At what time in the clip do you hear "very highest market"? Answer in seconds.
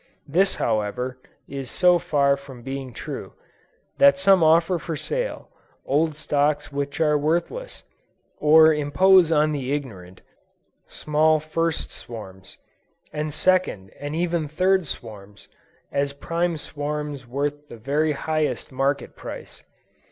17.77-19.15